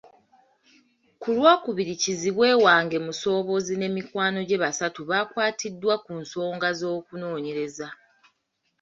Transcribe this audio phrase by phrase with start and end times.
[1.21, 7.87] Ku Lwokubiri kizibwe wange Musobozi ne mikwano gye basatu baakwatiddwa ku nsonga z’okunoonyereza